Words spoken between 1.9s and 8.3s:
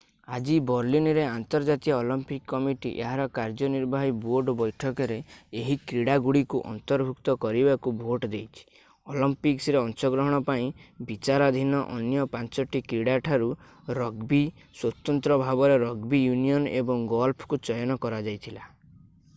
Olympic committee ଏହାର କାର୍ଯ୍ୟନିର୍ବାହୀ board ବୈଠକରେ ଏହି କ୍ରୀଡାଗୁଡ଼ିକୁ ଅନ୍ତର୍ଭୁକ୍ତ କରିବାକୁ ଭୋଟ୍